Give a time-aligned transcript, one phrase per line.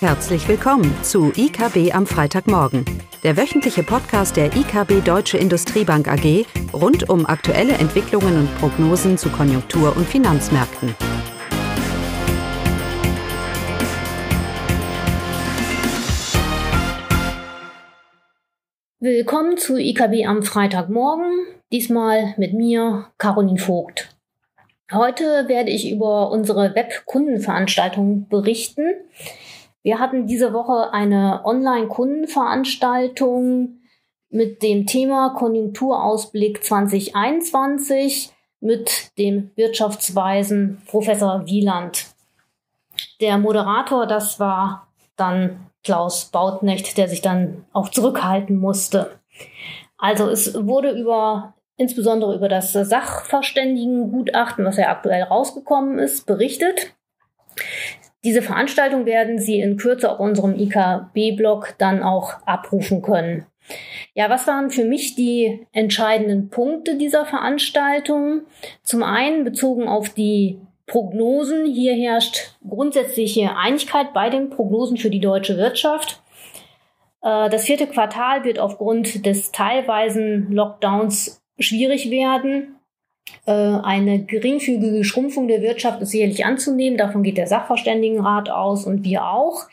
[0.00, 2.84] Herzlich willkommen zu IKB am Freitagmorgen,
[3.22, 9.30] der wöchentliche Podcast der IKB Deutsche Industriebank AG rund um aktuelle Entwicklungen und Prognosen zu
[9.30, 10.94] Konjunktur- und Finanzmärkten.
[19.00, 24.14] Willkommen zu IKB am Freitagmorgen, diesmal mit mir, Caroline Vogt.
[24.92, 28.84] Heute werde ich über unsere Web-Kundenveranstaltung berichten.
[29.86, 33.78] Wir hatten diese Woche eine Online-Kundenveranstaltung
[34.30, 42.06] mit dem Thema Konjunkturausblick 2021 mit dem Wirtschaftsweisen Professor Wieland.
[43.20, 49.20] Der Moderator, das war dann Klaus Bautnecht, der sich dann auch zurückhalten musste.
[49.98, 56.96] Also es wurde über insbesondere über das Sachverständigengutachten, was ja aktuell rausgekommen ist, berichtet.
[58.26, 63.46] Diese Veranstaltung werden Sie in Kürze auf unserem IKB-Blog dann auch abrufen können.
[64.14, 68.40] Ja, was waren für mich die entscheidenden Punkte dieser Veranstaltung?
[68.82, 71.66] Zum einen bezogen auf die Prognosen.
[71.66, 76.20] Hier herrscht grundsätzliche Einigkeit bei den Prognosen für die deutsche Wirtschaft.
[77.22, 82.75] Äh, das vierte Quartal wird aufgrund des teilweisen Lockdowns schwierig werden.
[83.46, 86.98] Äh, eine geringfügige Schrumpfung der Wirtschaft ist sicherlich anzunehmen.
[86.98, 89.64] Davon geht der Sachverständigenrat aus und wir auch.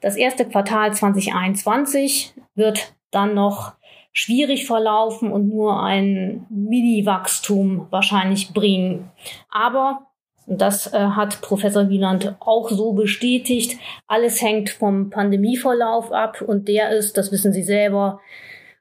[0.00, 3.72] Das erste Quartal 2021 wird dann noch
[4.12, 9.10] schwierig verlaufen und nur ein Mini-Wachstum wahrscheinlich bringen.
[9.50, 10.08] Aber
[10.46, 13.78] das äh, hat Professor Wieland auch so bestätigt.
[14.06, 18.20] Alles hängt vom Pandemieverlauf ab und der ist, das wissen Sie selber,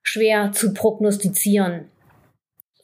[0.01, 1.89] schwer zu prognostizieren.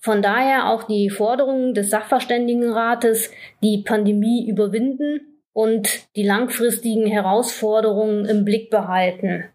[0.04, 8.44] Von daher auch die Forderung des Sachverständigenrates, die Pandemie überwinden und die langfristigen Herausforderungen im
[8.44, 9.46] Blick behalten.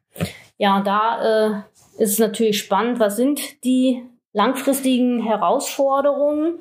[0.57, 1.65] Ja, da
[1.99, 6.61] äh, ist natürlich spannend, was sind die langfristigen Herausforderungen?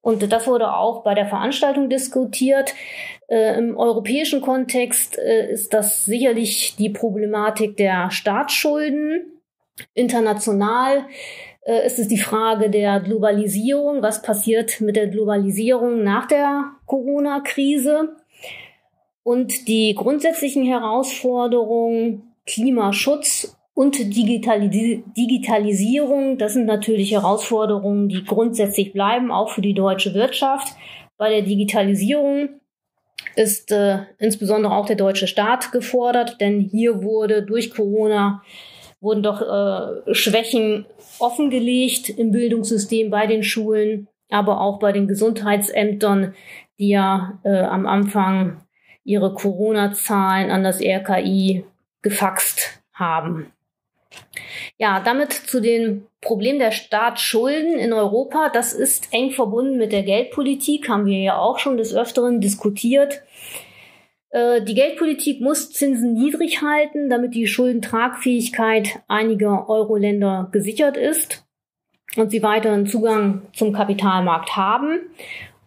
[0.00, 2.72] Und das wurde auch bei der Veranstaltung diskutiert.
[3.26, 9.40] Äh, Im europäischen Kontext äh, ist das sicherlich die Problematik der Staatsschulden.
[9.94, 11.06] International
[11.64, 14.02] äh, ist es die Frage der Globalisierung.
[14.02, 18.16] Was passiert mit der Globalisierung nach der Corona-Krise?
[19.22, 29.30] Und die grundsätzlichen Herausforderungen Klimaschutz und Digitalis Digitalisierung, das sind natürlich Herausforderungen, die grundsätzlich bleiben,
[29.30, 30.74] auch für die deutsche Wirtschaft.
[31.16, 32.48] Bei der Digitalisierung
[33.36, 38.42] ist äh, insbesondere auch der deutsche Staat gefordert, denn hier wurde durch Corona
[39.02, 40.86] wurden doch äh, Schwächen
[41.18, 46.34] offengelegt im Bildungssystem bei den Schulen, aber auch bei den Gesundheitsämtern,
[46.78, 48.62] die ja äh, am Anfang
[49.04, 51.64] ihre Corona-Zahlen an das RKI
[52.00, 53.52] gefaxt haben.
[54.78, 58.50] Ja, damit zu den Problemen der Staatsschulden in Europa.
[58.52, 63.22] Das ist eng verbunden mit der Geldpolitik, haben wir ja auch schon des Öfteren diskutiert.
[64.32, 71.46] Äh, die Geldpolitik muss Zinsen niedrig halten, damit die Schuldentragfähigkeit einiger Euro-Länder gesichert ist
[72.16, 75.00] und sie weiteren Zugang zum Kapitalmarkt haben.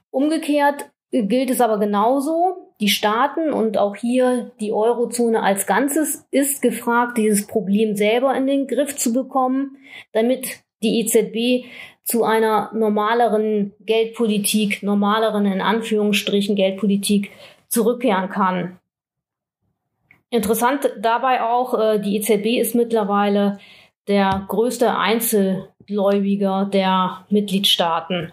[0.09, 2.73] Umgekehrt gilt es aber genauso.
[2.81, 8.47] Die Staaten und auch hier die Eurozone als Ganzes ist gefragt, dieses Problem selber in
[8.47, 9.77] den Griff zu bekommen,
[10.11, 11.67] damit die EZB
[12.03, 17.31] zu einer normaleren Geldpolitik, normaleren in Anführungsstrichen Geldpolitik
[17.75, 18.79] zurückkehren kann.
[20.29, 23.59] Interessant dabei auch, äh, die EZB ist mittlerweile
[24.07, 28.31] der größte Einzelgläubiger der Mitgliedstaaten,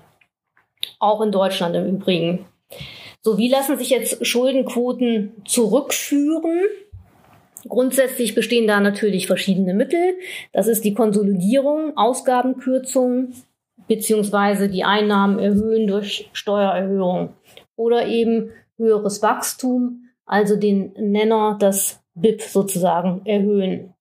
[0.98, 2.46] auch in Deutschland im Übrigen.
[3.20, 6.62] So, wie lassen sich jetzt Schuldenquoten zurückführen?
[7.68, 10.16] Grundsätzlich bestehen da natürlich verschiedene Mittel.
[10.52, 13.32] Das ist die Konsolidierung, Ausgabenkürzung
[13.88, 17.34] beziehungsweise die Einnahmen erhöhen durch Steuererhöhung
[17.76, 18.50] oder eben
[18.82, 23.94] höheres Wachstum, also den Nenner, das BIP sozusagen erhöhen.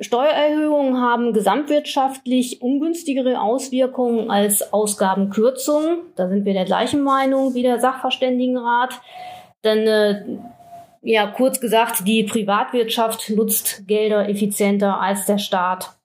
[0.00, 5.98] Steuererhöhungen haben gesamtwirtschaftlich ungünstigere Auswirkungen als Ausgabenkürzungen.
[6.16, 8.98] Da sind wir der gleichen Meinung wie der Sachverständigenrat.
[9.62, 10.24] Denn äh,
[11.02, 15.98] ja, kurz gesagt, die Privatwirtschaft nutzt Gelder effizienter als der Staat.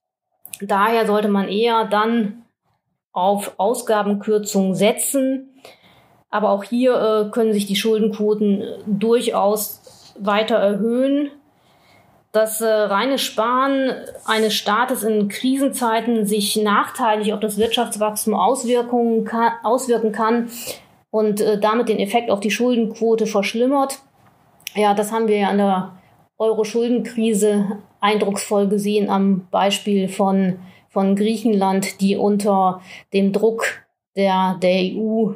[0.61, 2.43] Daher sollte man eher dann
[3.13, 5.54] auf Ausgabenkürzungen setzen,
[6.29, 11.31] aber auch hier äh, können sich die Schuldenquoten äh, durchaus weiter erhöhen.
[12.31, 13.91] Das äh, reine Sparen
[14.25, 20.49] eines Staates in Krisenzeiten sich nachteilig auf das Wirtschaftswachstum Auswirkungen kann, auswirken kann
[21.11, 23.99] und äh, damit den Effekt auf die Schuldenquote verschlimmert,
[24.73, 25.93] Ja, das haben wir ja an der
[26.37, 32.81] Euro-Schuldenkrise eindrucksvoll gesehen am Beispiel von, von Griechenland, die unter
[33.13, 33.85] dem Druck
[34.17, 35.31] der, der EU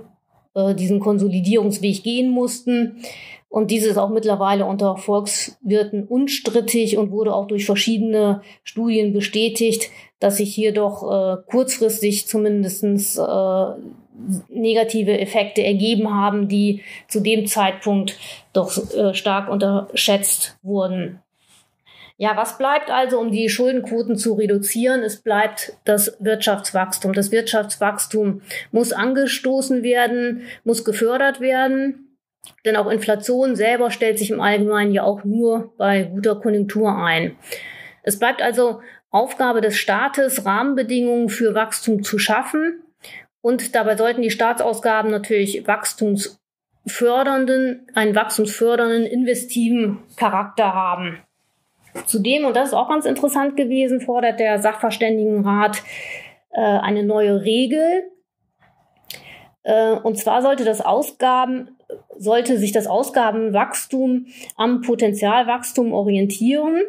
[0.54, 2.98] äh, diesen Konsolidierungsweg gehen mussten.
[3.50, 10.38] Und dieses auch mittlerweile unter Volkswirten unstrittig und wurde auch durch verschiedene Studien bestätigt, dass
[10.38, 13.66] sich hier doch äh, kurzfristig zumindestens äh,
[14.50, 18.18] negative Effekte ergeben haben, die zu dem Zeitpunkt
[18.54, 21.20] doch äh, stark unterschätzt wurden.
[22.22, 25.04] Ja, was bleibt also, um die Schuldenquoten zu reduzieren?
[25.04, 27.14] Es bleibt das Wirtschaftswachstum.
[27.14, 28.42] Das Wirtschaftswachstum
[28.74, 32.18] muss angestoßen werden, muss gefördert werden.
[32.66, 37.38] Denn auch Inflation selber stellt sich im Allgemeinen ja auch nur bei guter Konjunktur ein.
[38.04, 38.82] Es bleibt also
[39.12, 42.84] Aufgabe des Staates, Rahmenbedingungen für Wachstum zu schaffen.
[43.40, 51.24] Und dabei sollten die Staatsausgaben natürlich wachstumsfördernden, einen wachstumsfördernden, investiven Charakter haben.
[52.06, 55.82] Zudem, und das ist auch ganz interessant gewesen, fordert der Sachverständigenrat
[56.52, 58.04] äh, eine neue Regel.
[59.64, 61.78] Äh, und zwar sollte das Ausgaben,
[62.18, 66.82] sollte sich das Ausgabenwachstum am Potenzialwachstum orientieren,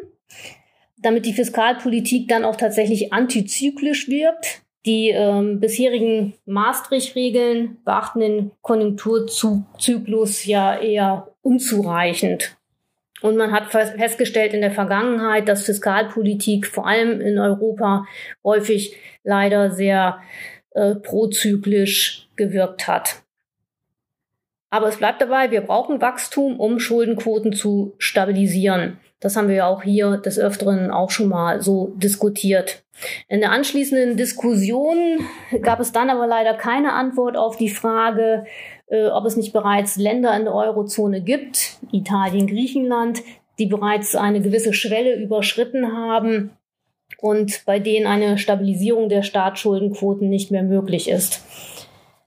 [0.99, 4.63] damit die Fiskalpolitik dann auch tatsächlich antizyklisch wirkt.
[4.87, 12.57] Die ähm, bisherigen Maastricht-Regeln beachten den Konjunkturzyklus ja eher unzureichend.
[13.23, 18.07] Und man hat festgestellt in der Vergangenheit, dass Fiskalpolitik vor allem in Europa
[18.43, 20.21] häufig leider sehr
[20.71, 23.23] äh, prozyklisch gewirkt hat.
[24.71, 28.99] Aber es bleibt dabei, wir brauchen Wachstum, um Schuldenquoten zu stabilisieren.
[29.19, 32.85] Das haben wir ja auch hier des Öfteren auch schon mal so diskutiert.
[33.29, 35.27] In der anschließenden Diskussion
[35.63, 38.45] gab es dann aber leider keine Antwort auf die Frage,
[38.91, 43.23] äh, ob es nicht bereits Länder in der Eurozone gibt, Italien, Griechenland,
[43.59, 46.51] die bereits eine gewisse Schwelle überschritten haben
[47.19, 51.45] und bei denen eine Stabilisierung der Staatsschuldenquoten nicht mehr möglich ist.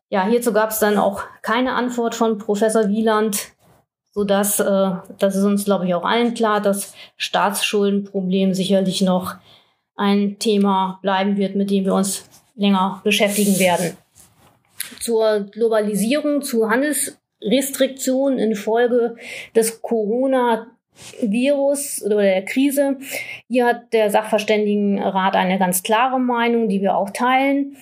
[0.10, 3.51] Ja, hierzu gab es dann auch keine Antwort von Professor Wieland,
[4.12, 9.36] so dass äh, das ist uns glaube ich auch allen klar, dass Staatsschuldenproblem sicherlich noch
[9.95, 13.98] ein Thema bleiben wird, mit dem wir uns länger beschäftigen werden
[15.00, 19.16] zur Globalisierung, zu Handelsrestriktionen infolge
[19.56, 20.68] des Corona
[21.22, 22.98] Virus oder der Krise.
[23.48, 27.78] Hier hat der Sachverständigenrat eine ganz klare Meinung, die wir auch teilen.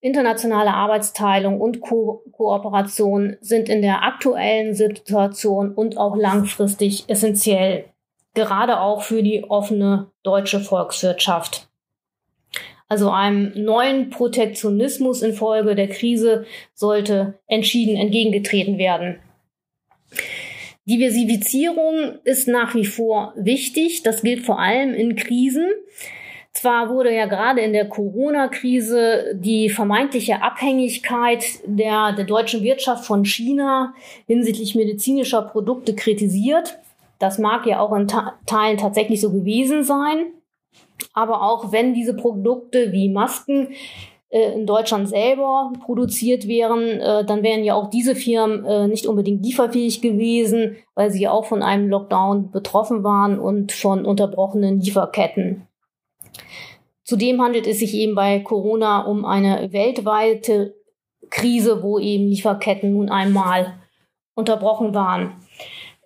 [0.00, 7.86] Internationale Arbeitsteilung und Ko Kooperation sind in der aktuellen Situation und auch langfristig essentiell,
[8.34, 11.68] gerade auch für die offene deutsche Volkswirtschaft
[12.94, 19.16] also einem neuen Protektionismus infolge der Krise, sollte entschieden entgegengetreten werden.
[20.86, 24.04] Diversifizierung ist nach wie vor wichtig.
[24.04, 25.66] Das gilt vor allem in Krisen.
[26.52, 33.24] Zwar wurde ja gerade in der Corona-Krise die vermeintliche Abhängigkeit der, der deutschen Wirtschaft von
[33.24, 33.92] China
[34.28, 36.78] hinsichtlich medizinischer Produkte kritisiert.
[37.18, 38.06] Das mag ja auch in
[38.46, 40.26] Teilen tatsächlich so gewesen sein.
[41.14, 43.68] Aber auch wenn diese Produkte wie Masken
[44.28, 49.06] äh, in Deutschland selber produziert wären, äh, dann wären ja auch diese Firmen äh, nicht
[49.06, 55.68] unbedingt lieferfähig gewesen, weil sie auch von einem Lockdown betroffen waren und von unterbrochenen Lieferketten.
[57.04, 60.74] Zudem handelt es sich eben bei Corona um eine weltweite
[61.30, 63.74] Krise, wo eben Lieferketten nun einmal
[64.34, 65.36] unterbrochen waren.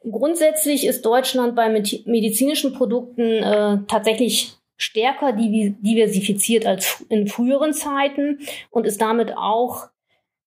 [0.03, 8.39] Grundsätzlich ist Deutschland bei medizinischen Produkten äh, tatsächlich stärker diversifiziert als in früheren Zeiten
[8.71, 9.89] und ist damit auch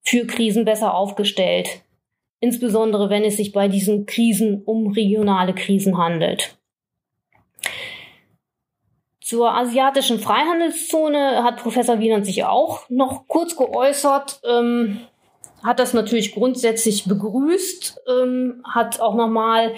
[0.01, 1.83] für Krisen besser aufgestellt.
[2.39, 6.57] Insbesondere wenn es sich bei diesen Krisen um regionale Krisen handelt.
[9.19, 15.01] Zur asiatischen Freihandelszone hat Professor Wieland sich auch noch kurz geäußert, ähm,
[15.63, 19.75] hat das natürlich grundsätzlich begrüßt, ähm, hat auch nochmal äh,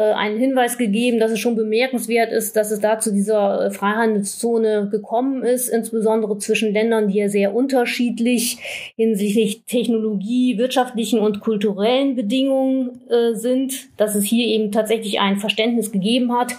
[0.00, 4.88] einen Hinweis gegeben, dass es schon bemerkenswert ist, dass es da zu dieser äh, Freihandelszone
[4.90, 8.58] gekommen ist, insbesondere zwischen Ländern, die ja sehr unterschiedlich
[8.96, 15.92] hinsichtlich Technologie, wirtschaftlichen und kulturellen Bedingungen äh, sind, dass es hier eben tatsächlich ein Verständnis
[15.92, 16.54] gegeben hat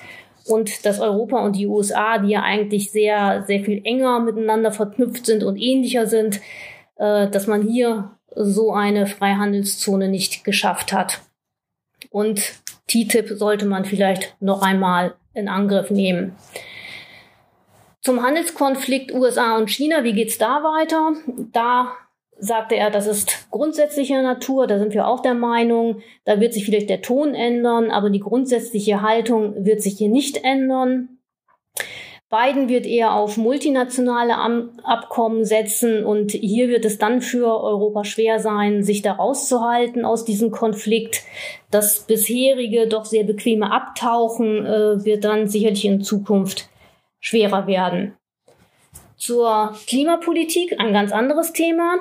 [0.46, 5.26] und dass Europa und die USA, die ja eigentlich sehr, sehr viel enger miteinander verknüpft
[5.26, 6.40] sind und ähnlicher sind,
[6.98, 11.22] äh, dass man hier so eine Freihandelszone nicht geschafft hat.
[12.10, 12.63] Und
[12.94, 16.36] TTIP sollte man vielleicht noch einmal in Angriff nehmen.
[18.02, 21.14] Zum Handelskonflikt USA und China, wie geht's da weiter?
[21.52, 21.94] Da
[22.38, 26.66] sagte er, das ist grundsätzlicher Natur, da sind wir auch der Meinung, da wird sich
[26.66, 31.20] vielleicht der Ton ändern, aber die grundsätzliche Haltung wird sich hier nicht ändern.
[32.34, 34.36] Biden wird eher auf multinationale
[34.84, 40.26] Abkommen setzen und hier wird es dann für Europa schwer sein, sich da rauszuhalten aus
[40.26, 41.22] diesem Konflikt.
[41.70, 46.70] Das bisherige, doch sehr bequeme Abtauchen äh, wird dann sicherlich in Zukunft
[47.20, 48.18] schwerer werden.
[49.16, 52.00] Zur Klimapolitik ein ganz anderes Thema.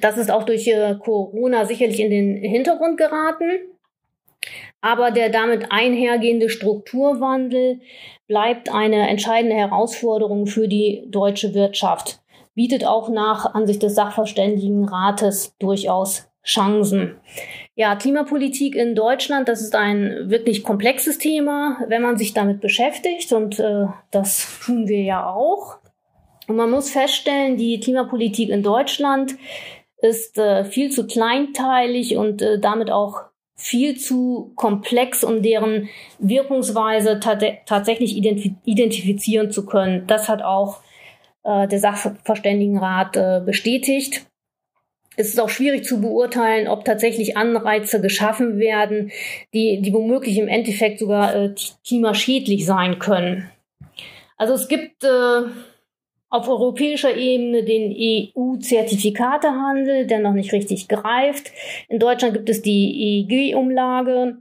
[0.00, 3.52] Das ist auch durch äh, Corona sicherlich in den Hintergrund geraten.
[4.84, 7.80] Aber der damit einhergehende Strukturwandel
[8.28, 12.20] bleibt eine entscheidende Herausforderung für die deutsche Wirtschaft,
[12.54, 17.16] bietet auch nach Ansicht des Sachverständigenrates durchaus Chancen.
[17.74, 23.32] Ja, Klimapolitik in Deutschland, das ist ein wirklich komplexes Thema, wenn man sich damit beschäftigt
[23.32, 25.78] und äh, das tun wir ja auch.
[26.46, 29.34] Und man muss feststellen, die Klimapolitik in Deutschland
[30.02, 33.22] ist äh, viel zu kleinteilig und äh, damit auch
[33.56, 40.06] viel zu komplex, um deren Wirkungsweise tatsächlich identif identifizieren zu können.
[40.06, 40.82] Das hat auch
[41.44, 44.26] äh, der Sachverständigenrat äh, bestätigt.
[45.16, 49.12] Es ist auch schwierig zu beurteilen, ob tatsächlich Anreize geschaffen werden,
[49.52, 51.54] die, die womöglich im Endeffekt sogar äh,
[51.86, 53.48] klimaschädlich sein können.
[54.36, 55.42] Also es gibt äh,
[56.34, 61.52] auf europäischer Ebene den EU-Zertifikatehandel, der noch nicht richtig greift.
[61.88, 64.38] In Deutschland gibt es die EEG-Umlage.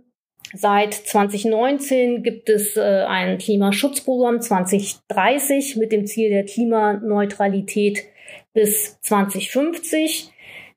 [0.55, 8.05] Seit 2019 gibt es äh, ein Klimaschutzprogramm 2030 mit dem Ziel der Klimaneutralität
[8.53, 10.31] bis 2050.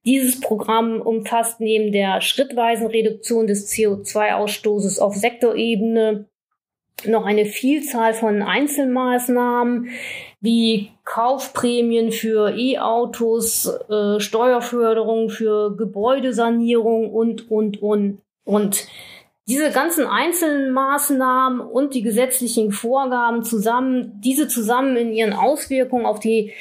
[0.04, 6.26] Dieses Programm umfasst neben der schrittweisen Reduktion des CO2-Ausstoßes auf Sektorebene
[7.04, 9.90] noch eine Vielzahl von Einzelmaßnahmen
[10.46, 18.86] wie Kaufprämien für E-Autos, äh, Steuerförderung für Gebäudesanierung und, und, und, und.
[19.48, 26.20] Diese ganzen einzelnen Maßnahmen und die gesetzlichen Vorgaben zusammen, diese zusammen in ihren Auswirkungen auf
[26.20, 26.52] die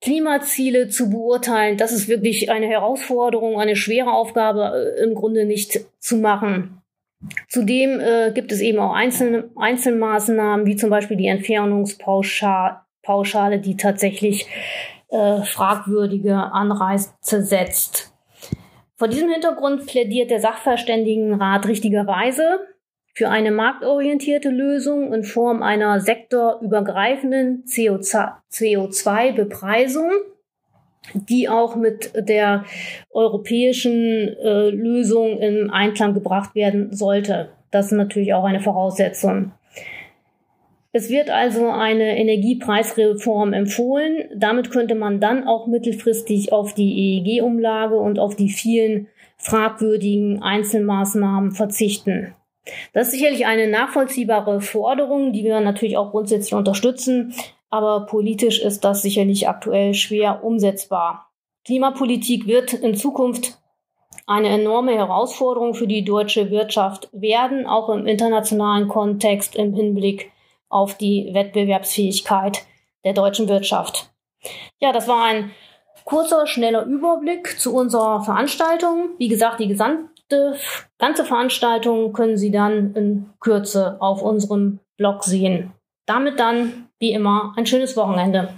[0.00, 5.80] Klimaziele zu beurteilen, das ist wirklich eine Herausforderung, eine schwere Aufgabe äh, im Grunde nicht
[6.00, 6.82] zu machen.
[7.48, 12.81] Zudem äh, gibt es eben auch einzelne Einzelmaßnahmen, wie zum Beispiel die Entfernungspauschale,
[13.58, 14.46] die tatsächlich
[15.08, 18.14] äh, fragwürdige Anreize setzt.
[18.96, 22.60] Vor diesem Hintergrund plädiert der Sachverständigenrat richtigerweise
[23.14, 30.10] für eine marktorientierte Lösung in Form einer sektorübergreifenden CO2-Bepreisung
[31.14, 32.64] die auch mit der
[33.10, 37.50] europäischen äh, Lösung im Einklang gebracht werden sollte.
[37.70, 39.52] Das ist natürlich auch eine Voraussetzung.
[40.92, 44.28] Es wird also eine Energiepreisreform empfohlen.
[44.36, 49.08] Damit könnte man dann auch mittelfristig auf die EEG-Umlage und auf die vielen
[49.38, 52.34] fragwürdigen Einzelmaßnahmen verzichten.
[52.92, 57.34] Das ist sicherlich eine nachvollziehbare Forderung, die wir natürlich auch grundsätzlich unterstützen
[57.72, 61.30] aber politisch ist das sicherlich aktuell schwer umsetzbar.
[61.64, 63.58] Klimapolitik wird in Zukunft
[64.26, 70.30] eine enorme Herausforderung für die deutsche Wirtschaft werden, auch im internationalen Kontext im Hinblick
[70.72, 72.64] auf die Wettbewerbsfähigkeit
[73.04, 74.10] der deutschen Wirtschaft.
[74.80, 75.52] Ja, das war ein
[76.04, 79.10] kurzer, schneller Überblick zu unserer Veranstaltung.
[79.18, 80.08] Wie gesagt, die gesamte
[80.98, 85.72] ganze Veranstaltung können Sie dann in Kürze auf unserem Blog sehen.
[86.06, 88.48] Damit dann wie immer ein schönes Wochenende.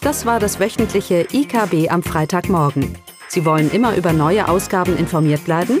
[0.00, 2.98] Das war das wöchentliche IKB am Freitagmorgen.
[3.28, 5.80] Sie wollen immer über neue Ausgaben informiert bleiben?